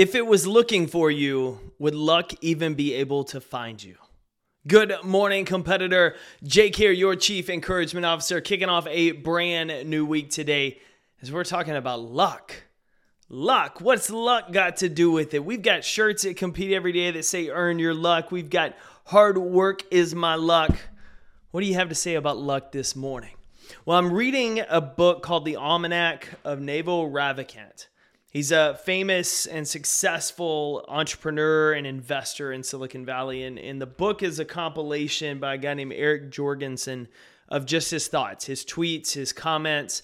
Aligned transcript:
If 0.00 0.14
it 0.14 0.26
was 0.26 0.46
looking 0.46 0.86
for 0.86 1.10
you, 1.10 1.60
would 1.78 1.94
luck 1.94 2.32
even 2.40 2.72
be 2.72 2.94
able 2.94 3.22
to 3.24 3.38
find 3.38 3.82
you? 3.82 3.96
Good 4.66 4.94
morning, 5.04 5.44
competitor. 5.44 6.16
Jake 6.42 6.74
here, 6.74 6.90
your 6.90 7.16
Chief 7.16 7.50
Encouragement 7.50 8.06
Officer, 8.06 8.40
kicking 8.40 8.70
off 8.70 8.86
a 8.86 9.12
brand 9.12 9.90
new 9.90 10.06
week 10.06 10.30
today 10.30 10.78
as 11.20 11.30
we're 11.30 11.44
talking 11.44 11.76
about 11.76 12.00
luck. 12.00 12.62
Luck. 13.28 13.82
What's 13.82 14.08
luck 14.08 14.52
got 14.52 14.78
to 14.78 14.88
do 14.88 15.10
with 15.10 15.34
it? 15.34 15.44
We've 15.44 15.60
got 15.60 15.84
shirts 15.84 16.22
that 16.22 16.38
compete 16.38 16.72
every 16.72 16.92
day 16.92 17.10
that 17.10 17.26
say 17.26 17.50
earn 17.50 17.78
your 17.78 17.92
luck. 17.92 18.32
We've 18.32 18.48
got 18.48 18.74
hard 19.04 19.36
work 19.36 19.82
is 19.90 20.14
my 20.14 20.36
luck. 20.36 20.74
What 21.50 21.60
do 21.60 21.66
you 21.66 21.74
have 21.74 21.90
to 21.90 21.94
say 21.94 22.14
about 22.14 22.38
luck 22.38 22.72
this 22.72 22.96
morning? 22.96 23.34
Well, 23.84 23.98
I'm 23.98 24.14
reading 24.14 24.62
a 24.66 24.80
book 24.80 25.22
called 25.22 25.44
The 25.44 25.58
Almanack 25.60 26.22
of 26.42 26.58
Naval 26.58 27.10
Ravikant. 27.10 27.88
He's 28.30 28.52
a 28.52 28.78
famous 28.84 29.46
and 29.46 29.66
successful 29.66 30.84
entrepreneur 30.86 31.72
and 31.72 31.84
investor 31.84 32.52
in 32.52 32.62
Silicon 32.62 33.04
Valley. 33.04 33.42
And, 33.42 33.58
and 33.58 33.82
the 33.82 33.86
book 33.86 34.22
is 34.22 34.38
a 34.38 34.44
compilation 34.44 35.40
by 35.40 35.54
a 35.54 35.58
guy 35.58 35.74
named 35.74 35.92
Eric 35.92 36.30
Jorgenson 36.30 37.08
of 37.48 37.66
just 37.66 37.90
his 37.90 38.06
thoughts, 38.06 38.46
his 38.46 38.64
tweets, 38.64 39.14
his 39.14 39.32
comments. 39.32 40.02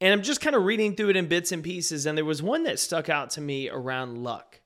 And 0.00 0.14
I'm 0.14 0.22
just 0.22 0.40
kind 0.40 0.56
of 0.56 0.64
reading 0.64 0.96
through 0.96 1.10
it 1.10 1.16
in 1.16 1.26
bits 1.26 1.52
and 1.52 1.62
pieces. 1.62 2.06
And 2.06 2.16
there 2.16 2.24
was 2.24 2.42
one 2.42 2.62
that 2.62 2.78
stuck 2.78 3.10
out 3.10 3.28
to 3.30 3.42
me 3.42 3.68
around 3.68 4.24
luck. 4.24 4.60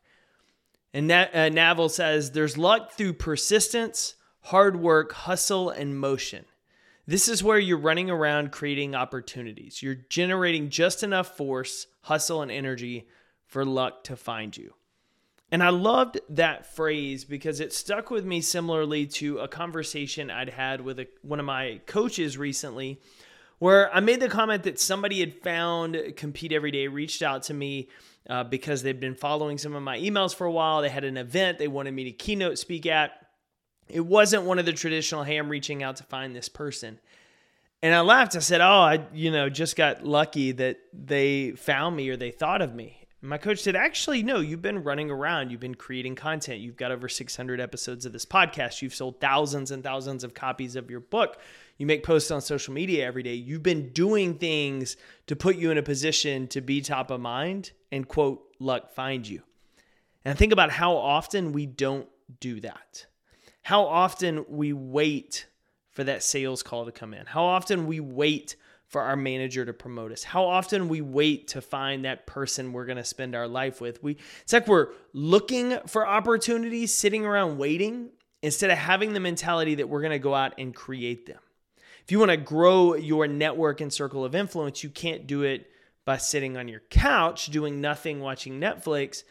And 0.95 1.09
Na- 1.09 1.27
uh, 1.35 1.49
Naval 1.49 1.89
says 1.89 2.31
there's 2.31 2.57
luck 2.57 2.93
through 2.93 3.15
persistence, 3.15 4.15
hard 4.43 4.77
work, 4.77 5.13
hustle, 5.13 5.71
and 5.71 5.99
motion. 5.99 6.45
This 7.07 7.29
is 7.29 7.43
where 7.43 7.59
you're 7.59 7.79
running 7.79 8.11
around 8.11 8.53
creating 8.53 8.95
opportunities. 8.95 9.83
You're 9.83 9.97
generating 10.09 10.71
just 10.71 11.03
enough 11.03 11.37
force, 11.37 11.89
hustle, 12.03 12.43
and 12.43 12.51
energy 12.51 13.09
for 13.47 13.65
luck 13.65 14.05
to 14.05 14.17
find 14.17 14.57
you. 14.57 14.75
And 15.51 15.63
I 15.63 15.69
loved 15.69 16.19
that 16.31 16.65
phrase 16.65 17.25
because 17.25 17.61
it 17.61 17.75
stuck 17.75 18.11
with 18.11 18.25
me 18.25 18.41
similarly 18.41 19.07
to 19.07 19.39
a 19.39 19.49
conversation 19.49 20.31
I'd 20.31 20.49
had 20.49 20.81
with 20.81 20.99
a, 21.01 21.09
one 21.21 21.41
of 21.41 21.45
my 21.45 21.81
coaches 21.87 22.39
recently, 22.39 23.01
where 23.59 23.95
I 23.95 24.01
made 24.01 24.21
the 24.21 24.29
comment 24.29 24.63
that 24.63 24.81
somebody 24.81 25.21
had 25.21 25.35
found 25.35 26.15
Compete 26.17 26.53
Every 26.53 26.71
Day, 26.71 26.89
reached 26.89 27.21
out 27.21 27.43
to 27.45 27.55
me 27.55 27.89
uh, 28.31 28.45
because 28.45 28.83
they'd 28.83 28.99
been 28.99 29.15
following 29.15 29.59
some 29.59 29.75
of 29.75 29.83
my 29.83 29.99
emails 29.99 30.35
for 30.35 30.47
a 30.47 30.51
while. 30.51 30.81
They 30.81 30.89
had 30.89 31.05
an 31.05 31.19
event 31.19 31.59
they 31.59 31.69
wanted 31.69 31.93
me 31.93 32.05
to 32.05 32.13
keynote 32.13 32.59
speak 32.59 32.87
at. 32.87 33.22
It 33.93 34.01
wasn't 34.01 34.45
one 34.45 34.59
of 34.59 34.65
the 34.65 34.73
traditional, 34.73 35.23
hey, 35.23 35.37
I'm 35.37 35.51
reaching 35.51 35.83
out 35.83 35.97
to 35.97 36.05
find 36.05 36.35
this 36.35 36.49
person. 36.49 36.99
And 37.83 37.95
I 37.95 38.01
laughed. 38.01 38.37
I 38.37 38.39
said, 38.39 38.61
Oh, 38.61 38.65
I, 38.65 39.05
you 39.13 39.31
know, 39.31 39.49
just 39.49 39.77
got 39.77 40.05
lucky 40.05 40.53
that 40.53 40.79
they 40.93 41.51
found 41.51 41.97
me 41.97 42.09
or 42.09 42.17
they 42.17 42.31
thought 42.31 42.63
of 42.63 42.75
me. 42.75 43.07
My 43.21 43.39
coach 43.39 43.61
said, 43.61 43.77
Actually, 43.77 44.23
no, 44.23 44.41
you've 44.41 44.63
been 44.63 44.83
running 44.83 45.11
around. 45.11 45.51
You've 45.51 45.61
been 45.61 45.75
creating 45.75 46.15
content. 46.15 46.61
You've 46.61 46.77
got 46.77 46.93
over 46.93 47.09
600 47.09 47.61
episodes 47.61 48.07
of 48.07 48.13
this 48.13 48.25
podcast. 48.25 48.83
You've 48.83 48.95
sold 48.95 49.21
thousands 49.21 49.73
and 49.73 49.83
thousands 49.83 50.23
of 50.25 50.33
copies 50.33 50.77
of 50.77 50.91
your 50.91 51.01
book. 51.01 51.39
You 51.77 51.87
make 51.87 52.05
posts 52.05 52.31
on 52.31 52.41
social 52.41 52.73
media 52.73 53.05
every 53.05 53.25
day. 53.25 53.35
You've 53.35 53.63
been 53.63 53.91
doing 53.91 54.39
things 54.39 54.97
to 55.27 55.35
put 55.35 55.57
you 55.57 55.71
in 55.71 55.79
a 55.79 55.83
position 55.83 56.47
to 56.49 56.61
be 56.61 56.81
top 56.81 57.11
of 57.11 57.21
mind 57.21 57.73
and, 57.91 58.07
quote, 58.07 58.45
luck 58.61 58.95
find 58.95 59.27
you. 59.27 59.43
And 60.25 60.39
think 60.39 60.53
about 60.53 60.71
how 60.71 60.97
often 60.97 61.53
we 61.53 61.67
don't 61.67 62.09
do 62.39 62.61
that 62.61 63.07
how 63.63 63.87
often 63.87 64.45
we 64.49 64.73
wait 64.73 65.47
for 65.91 66.05
that 66.05 66.23
sales 66.23 66.63
call 66.63 66.85
to 66.85 66.93
come 66.93 67.15
in, 67.15 67.27
how 67.27 67.45
often 67.45 67.87
we 67.87 68.01
wait 68.01 68.57
for 68.89 69.01
our 69.01 69.17
manager 69.17 69.65
to 69.65 69.73
promote 69.73 70.13
us, 70.13 70.23
how 70.23 70.45
often 70.45 70.89
we 70.89 71.01
wait 71.01 71.49
to 71.49 71.63
find 71.63 72.05
that 72.05 72.27
person 72.27 72.73
we're 72.73 72.85
going 72.85 72.99
to 72.99 73.05
spend 73.05 73.35
our 73.35 73.49
life 73.49 73.81
with. 73.81 74.03
We 74.03 74.19
it's 74.43 74.53
like 74.53 74.69
we're 74.69 74.89
looking 75.15 75.79
for 75.87 76.07
opportunities, 76.07 76.95
sitting 76.95 77.25
around 77.25 77.57
waiting 77.57 78.11
instead 78.43 78.71
of 78.71 78.79
having 78.79 79.15
the 79.15 79.21
mentality 79.21 79.77
that 79.77 79.89
we're 79.89 80.03
going 80.03 80.11
to 80.11 80.19
go 80.19 80.35
out 80.35 80.55
and 80.59 80.75
create 80.75 81.27
them. 81.27 81.39
If 82.05 82.11
you 82.11 82.19
want 82.19 82.33
to 82.33 82.37
grow 82.37 82.95
your 82.97 83.29
network 83.29 83.81
and 83.81 83.93
circle 83.93 84.25
of 84.25 84.35
influence, 84.35 84.83
you 84.83 84.91
can't 84.91 85.27
do 85.27 85.43
it 85.43 85.69
by 86.05 86.17
sitting 86.17 86.57
on 86.57 86.69
your 86.69 86.83
couch 86.91 87.47
doing 87.47 87.81
nothing 87.81 88.21
watching 88.21 88.61
Netflix 88.61 89.23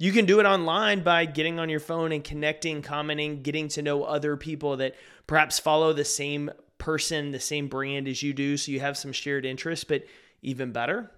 you 0.00 0.12
can 0.12 0.24
do 0.24 0.40
it 0.40 0.46
online 0.46 1.02
by 1.02 1.26
getting 1.26 1.58
on 1.60 1.68
your 1.68 1.78
phone 1.78 2.10
and 2.10 2.24
connecting, 2.24 2.80
commenting, 2.80 3.42
getting 3.42 3.68
to 3.68 3.82
know 3.82 4.02
other 4.02 4.34
people 4.34 4.78
that 4.78 4.94
perhaps 5.26 5.58
follow 5.58 5.92
the 5.92 6.06
same 6.06 6.50
person, 6.78 7.32
the 7.32 7.38
same 7.38 7.68
brand 7.68 8.08
as 8.08 8.22
you 8.22 8.32
do. 8.32 8.56
So 8.56 8.72
you 8.72 8.80
have 8.80 8.96
some 8.96 9.12
shared 9.12 9.44
interests. 9.44 9.84
But 9.84 10.04
even 10.40 10.72
better, 10.72 11.10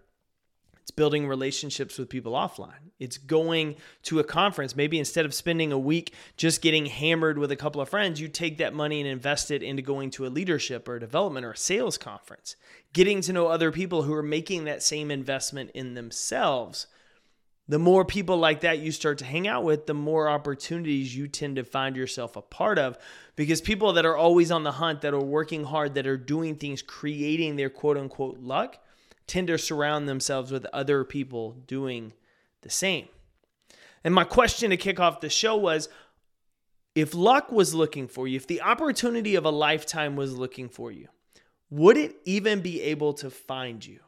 it's 0.81 0.91
building 0.91 1.29
relationships 1.29 1.97
with 1.97 2.09
people 2.09 2.33
offline. 2.33 2.91
It's 2.99 3.19
going 3.19 3.77
to 4.03 4.19
a 4.19 4.25
conference. 4.25 4.75
Maybe 4.75 4.99
instead 4.99 5.27
of 5.27 5.33
spending 5.33 5.71
a 5.71 5.79
week 5.79 6.13
just 6.37 6.61
getting 6.61 6.87
hammered 6.87 7.39
with 7.39 7.53
a 7.53 7.57
couple 7.57 7.81
of 7.81 7.89
friends, 7.89 8.21
you 8.21 8.27
take 8.27 8.59
that 8.59 8.75
money 8.75 9.01
and 9.01 9.09
invest 9.09 9.53
it 9.53 9.63
into 9.63 9.83
going 9.83 10.11
to 10.11 10.27
a 10.27 10.29
leadership 10.29 10.89
or 10.89 10.97
a 10.97 11.01
development 11.01 11.47
or 11.47 11.53
a 11.53 11.57
sales 11.57 11.99
conference, 11.99 12.57
getting 12.93 13.21
to 13.21 13.33
know 13.33 13.47
other 13.47 13.71
people 13.71 14.03
who 14.03 14.13
are 14.13 14.25
making 14.25 14.65
that 14.65 14.83
same 14.83 15.13
investment 15.13 15.71
in 15.73 15.95
themselves 15.95 16.89
the 17.69 17.79
more 17.79 18.05
people 18.05 18.37
like 18.37 18.61
that 18.63 18.81
you 18.81 18.91
start 18.91 19.19
to 19.19 19.25
hang 19.25 19.47
out 19.47 19.63
with, 19.65 19.87
the 19.87 19.95
more 19.95 20.29
opportunities 20.29 21.17
you 21.17 21.29
tend 21.29 21.57
to 21.57 21.65
find 21.65 21.97
yourself 21.97 22.37
a 22.37 22.43
part 22.43 22.79
of. 22.79 22.99
Because 23.37 23.61
people 23.61 23.93
that 23.95 24.05
are 24.05 24.17
always 24.17 24.51
on 24.51 24.65
the 24.65 24.73
hunt, 24.73 25.01
that 25.03 25.15
are 25.15 25.21
working 25.21 25.65
hard, 25.65 25.95
that 25.95 26.07
are 26.07 26.17
doing 26.17 26.57
things, 26.57 26.83
creating 26.83 27.57
their 27.57 27.71
quote 27.71 27.97
unquote 27.97 28.41
luck, 28.41 28.79
tend 29.27 29.47
to 29.47 29.59
surround 29.59 30.09
themselves 30.09 30.51
with 30.51 30.67
other 30.73 31.05
people 31.05 31.53
doing 31.67 32.13
the 32.63 32.71
same. 32.71 33.09
And 34.05 34.13
my 34.15 34.25
question 34.25 34.71
to 34.71 34.77
kick 34.77 34.99
off 34.99 35.21
the 35.21 35.31
show 35.31 35.57
was 35.57 35.89
if 36.95 37.15
luck 37.15 37.51
was 37.53 37.75
looking 37.75 38.09
for 38.09 38.27
you, 38.27 38.37
if 38.37 38.47
the 38.47 38.61
opportunity 38.61 39.37
of 39.37 39.45
a 39.45 39.51
lifetime 39.51 40.17
was 40.17 40.37
looking 40.37 40.69
for 40.69 40.91
you, 40.91 41.09
would 41.71 41.97
it 41.97 42.17
even 42.25 42.61
be 42.61 42.83
able 42.83 43.15
to 43.15 43.31
find 43.31 43.87
you? 43.87 44.01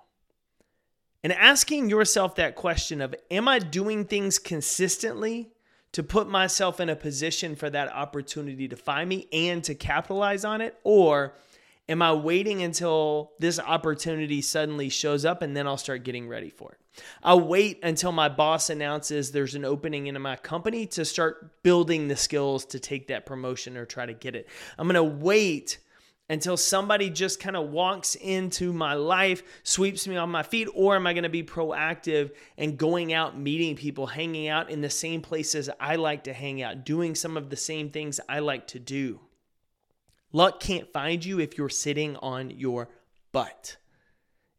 And 1.25 1.33
asking 1.33 1.89
yourself 1.89 2.35
that 2.35 2.55
question 2.55 3.01
of, 3.01 3.15
am 3.31 3.49
I 3.49 3.59
doing 3.59 4.05
things 4.05 4.39
consistently 4.39 5.51
to 5.93 6.03
put 6.03 6.29
myself 6.29 6.81
in 6.81 6.91
a 6.91 6.97
position 6.97 7.57
for 7.57 7.71
that 7.71 7.91
opportunity 7.91 8.69
to 8.69 8.77
find 8.77 9.09
me 9.09 9.27
and 9.33 9.65
to 9.65 9.75
capitalize 9.75 10.45
on 10.45 10.61
it? 10.61 10.79
Or 10.85 11.35
am 11.89 12.03
I 12.03 12.13
waiting 12.13 12.63
until 12.63 13.33
this 13.39 13.59
opportunity 13.59 14.43
suddenly 14.43 14.91
shows 14.91 15.25
up 15.25 15.41
and 15.41 15.57
then 15.57 15.67
I'll 15.67 15.79
start 15.79 16.05
getting 16.05 16.29
ready 16.29 16.51
for 16.51 16.73
it? 16.73 17.03
I'll 17.23 17.41
wait 17.41 17.81
until 17.83 18.13
my 18.13 18.29
boss 18.29 18.69
announces 18.69 19.33
there's 19.33 19.55
an 19.55 19.65
opening 19.65 20.09
in 20.09 20.21
my 20.21 20.37
company 20.37 20.87
to 20.89 21.07
start 21.07 21.63
building 21.63 22.07
the 22.07 22.17
skills 22.17 22.67
to 22.67 22.79
take 22.79 23.09
that 23.09 23.25
promotion 23.25 23.79
or 23.79 23.87
try 23.87 24.05
to 24.05 24.13
get 24.13 24.37
it. 24.37 24.47
I'm 24.77 24.87
going 24.87 24.95
to 24.97 25.25
wait 25.25 25.79
until 26.29 26.57
somebody 26.57 27.11
just 27.11 27.39
kind 27.39 27.57
of 27.57 27.69
walks 27.69 28.15
into 28.15 28.73
my 28.73 28.95
life, 28.95 29.43
sweeps 29.63 30.09
me 30.09 30.17
on 30.17 30.31
my 30.31 30.43
feet, 30.43 30.69
or 30.75 30.97
am 30.97 31.07
I 31.07 31.13
going 31.13 31.25
to 31.25 31.29
be 31.29 31.43
proactive 31.43 32.33
and 32.57 32.79
going 32.79 33.13
out, 33.13 33.39
meeting 33.39 33.77
people, 33.77 34.07
hanging 34.07 34.49
out 34.49 34.71
in 34.71 34.81
the 34.81 34.91
same 34.91 35.21
places 35.21 35.69
I 35.79 35.97
like 35.97 36.25
to 36.25 36.33
hang 36.33 36.63
out, 36.63 36.85
doing 36.85 37.15
some 37.15 37.37
of 37.37 37.51
the 37.51 37.57
same 37.57 37.91
things 37.91 38.21
I 38.29 38.39
like 38.39 38.67
to 38.69 38.79
do? 38.79 39.21
Luck 40.33 40.61
can't 40.61 40.93
find 40.93 41.25
you 41.25 41.41
if 41.41 41.59
you're 41.59 41.69
sitting 41.69 42.17
on 42.17 42.51
your 42.51 42.89
butt. 43.31 43.77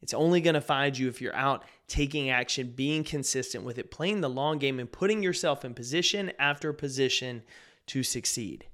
It's 0.02 0.14
only 0.14 0.42
going 0.42 0.54
to 0.54 0.62
find 0.62 0.96
you 0.96 1.08
if 1.08 1.20
you're 1.20 1.36
out 1.36 1.64
taking 1.88 2.30
action, 2.30 2.74
being 2.76 3.04
consistent 3.04 3.64
with 3.64 3.80
it, 3.80 3.90
playing 3.90 4.22
the 4.22 4.30
long 4.30 4.60
game, 4.60 4.80
and 4.80 4.92
putting 4.92 5.24
yourself 5.24 5.66
in 5.66 5.74
position 5.74 6.32
after 6.38 6.72
position 6.74 7.42
to 7.88 8.04
succeed. 8.04 8.68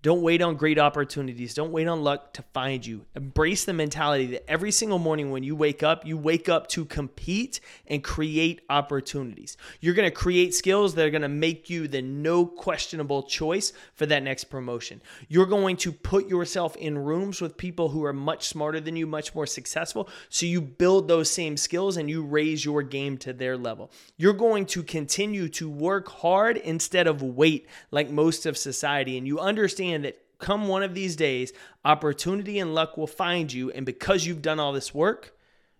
Don't 0.00 0.22
wait 0.22 0.40
on 0.42 0.54
great 0.54 0.78
opportunities. 0.78 1.54
Don't 1.54 1.72
wait 1.72 1.88
on 1.88 2.04
luck 2.04 2.32
to 2.34 2.42
find 2.54 2.86
you. 2.86 3.04
Embrace 3.16 3.64
the 3.64 3.72
mentality 3.72 4.26
that 4.26 4.48
every 4.48 4.70
single 4.70 5.00
morning 5.00 5.32
when 5.32 5.42
you 5.42 5.56
wake 5.56 5.82
up, 5.82 6.06
you 6.06 6.16
wake 6.16 6.48
up 6.48 6.68
to 6.68 6.84
compete 6.84 7.58
and 7.88 8.04
create 8.04 8.60
opportunities. 8.70 9.56
You're 9.80 9.94
going 9.94 10.08
to 10.08 10.14
create 10.14 10.54
skills 10.54 10.94
that 10.94 11.04
are 11.04 11.10
going 11.10 11.22
to 11.22 11.28
make 11.28 11.68
you 11.68 11.88
the 11.88 12.00
no 12.00 12.46
questionable 12.46 13.24
choice 13.24 13.72
for 13.94 14.06
that 14.06 14.22
next 14.22 14.44
promotion. 14.44 15.02
You're 15.26 15.46
going 15.46 15.76
to 15.78 15.90
put 15.90 16.28
yourself 16.28 16.76
in 16.76 16.96
rooms 16.96 17.40
with 17.40 17.56
people 17.56 17.88
who 17.88 18.04
are 18.04 18.12
much 18.12 18.46
smarter 18.46 18.78
than 18.78 18.94
you, 18.94 19.06
much 19.06 19.34
more 19.34 19.46
successful. 19.46 20.08
So 20.28 20.46
you 20.46 20.60
build 20.60 21.08
those 21.08 21.28
same 21.28 21.56
skills 21.56 21.96
and 21.96 22.08
you 22.08 22.22
raise 22.22 22.64
your 22.64 22.84
game 22.84 23.18
to 23.18 23.32
their 23.32 23.56
level. 23.56 23.90
You're 24.16 24.32
going 24.32 24.66
to 24.66 24.84
continue 24.84 25.48
to 25.48 25.68
work 25.68 26.08
hard 26.08 26.56
instead 26.58 27.08
of 27.08 27.20
wait 27.20 27.66
like 27.90 28.10
most 28.10 28.46
of 28.46 28.56
society. 28.56 29.18
And 29.18 29.26
you 29.26 29.40
understand 29.40 29.87
understand 29.94 30.04
that 30.04 30.38
come 30.38 30.68
one 30.68 30.82
of 30.82 30.94
these 30.94 31.16
days, 31.16 31.52
opportunity 31.84 32.58
and 32.58 32.74
luck 32.74 32.96
will 32.96 33.06
find 33.06 33.52
you. 33.52 33.70
And 33.70 33.84
because 33.84 34.26
you've 34.26 34.42
done 34.42 34.60
all 34.60 34.72
this 34.72 34.94
work, 34.94 35.36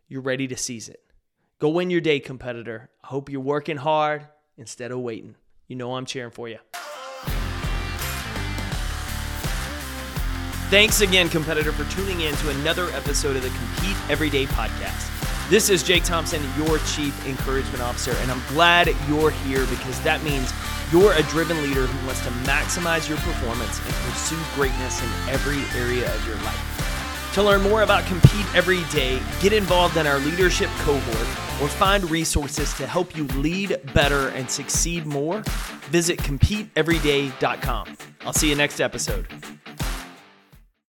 you're 0.08 0.22
ready 0.22 0.48
to 0.48 0.56
seize 0.56 0.88
it. 0.88 1.00
Go 1.58 1.68
win 1.68 1.90
your 1.90 2.00
day, 2.00 2.20
competitor. 2.20 2.90
I 3.02 3.08
hope 3.08 3.28
you're 3.28 3.40
working 3.40 3.76
hard 3.76 4.26
instead 4.56 4.90
of 4.90 5.00
waiting. 5.00 5.34
You 5.66 5.76
know 5.76 5.94
I'm 5.94 6.06
cheering 6.06 6.30
for 6.30 6.48
you. 6.48 6.58
Thanks 10.70 11.00
again, 11.00 11.28
competitor, 11.30 11.72
for 11.72 11.90
tuning 11.94 12.20
in 12.20 12.34
to 12.36 12.50
another 12.50 12.88
episode 12.90 13.36
of 13.36 13.42
the 13.42 13.48
Compete 13.48 13.96
Everyday 14.10 14.44
podcast. 14.46 15.14
This 15.48 15.70
is 15.70 15.82
Jake 15.82 16.04
Thompson, 16.04 16.42
your 16.58 16.78
Chief 16.80 17.26
Encouragement 17.26 17.80
Officer, 17.82 18.12
and 18.20 18.30
I'm 18.30 18.42
glad 18.48 18.88
you're 19.08 19.30
here 19.30 19.64
because 19.66 19.98
that 20.02 20.22
means 20.22 20.52
you're 20.92 21.12
a 21.12 21.22
driven 21.24 21.62
leader 21.62 21.86
who 21.86 22.06
wants 22.06 22.22
to 22.24 22.30
maximize 22.48 23.08
your 23.08 23.18
performance 23.18 23.78
and 23.84 23.94
pursue 23.94 24.38
greatness 24.54 25.02
in 25.02 25.08
every 25.28 25.60
area 25.80 26.12
of 26.14 26.26
your 26.26 26.36
life. 26.36 26.78
To 27.34 27.42
learn 27.42 27.62
more 27.62 27.82
about 27.82 28.04
Compete 28.06 28.46
Every 28.54 28.82
Day, 28.84 29.20
get 29.40 29.52
involved 29.52 29.96
in 29.96 30.06
our 30.06 30.18
leadership 30.18 30.70
cohort, 30.78 31.62
or 31.62 31.68
find 31.68 32.10
resources 32.10 32.72
to 32.74 32.86
help 32.86 33.16
you 33.16 33.24
lead 33.28 33.78
better 33.92 34.28
and 34.30 34.50
succeed 34.50 35.06
more, 35.06 35.42
visit 35.90 36.18
CompeteEveryday.com. 36.18 37.96
I'll 38.22 38.32
see 38.32 38.48
you 38.48 38.56
next 38.56 38.80
episode. 38.80 39.26